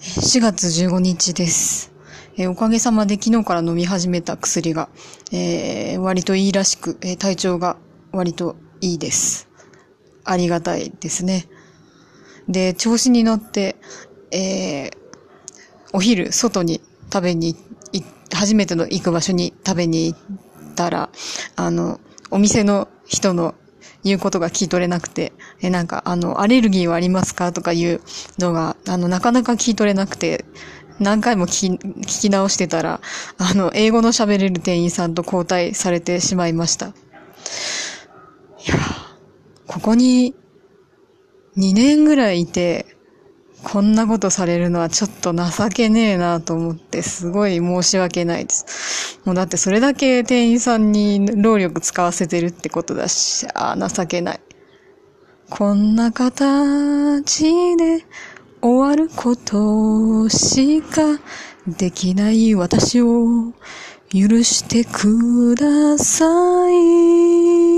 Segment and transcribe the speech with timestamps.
[0.00, 1.92] 4月15日です。
[2.38, 4.88] えーおかげさまで昨日から飲み始めた薬が、
[5.30, 7.76] えー割といいらしく、えー体調が
[8.10, 9.50] 割といいです。
[10.24, 11.48] ありがたいですね。
[12.48, 13.76] で、調子に乗って、
[14.32, 14.90] えー
[15.92, 16.80] お昼、外に
[17.12, 17.54] 食べに
[18.32, 21.10] 初めての行く場所に食べに行ったら、
[21.56, 23.54] あの、お店の人の
[24.04, 28.00] 言うことが聞き取れなくて、え、なんか、あの、アレルギーはありますかとかいう
[28.38, 30.44] のが、あの、なかなか聞き取れなくて、
[30.98, 33.00] 何回も聞き聞き直してたら、
[33.38, 36.88] あの、英語の喋れる店員さんと交代されてしまいました。
[36.88, 36.90] い
[38.68, 38.76] や、
[39.66, 40.34] ここに
[41.56, 42.96] 2年ぐらいいて、
[43.62, 49.20] こんなことされるのはちょっと情けねえなと思って、すごい申し訳ないです。
[49.24, 54.40] もうだってそれだけ店員さんに労力使わせてるってことだし、ああ、情けない。
[55.50, 58.04] こんな形で
[58.62, 61.02] 終わることしか
[61.66, 63.52] できない私を
[64.12, 66.26] 許してくださ
[66.70, 67.69] い。